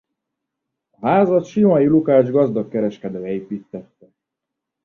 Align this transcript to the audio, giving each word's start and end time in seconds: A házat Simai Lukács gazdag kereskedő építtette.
A 0.89 1.07
házat 1.07 1.45
Simai 1.45 1.87
Lukács 1.87 2.27
gazdag 2.29 2.67
kereskedő 2.69 3.27
építtette. 3.27 4.07